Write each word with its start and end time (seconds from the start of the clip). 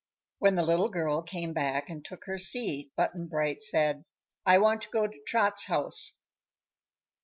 When 0.39 0.55
the 0.55 0.63
little 0.65 0.89
girl 0.89 1.21
came 1.21 1.53
back 1.53 1.87
and 1.87 2.03
took 2.03 2.23
her 2.25 2.39
seat 2.39 2.91
Button 2.95 3.27
Bright 3.27 3.61
said: 3.61 4.03
"I 4.47 4.57
want 4.57 4.81
to 4.81 4.89
go 4.89 5.05
to 5.05 5.23
Trot's 5.27 5.65
house." 5.65 6.17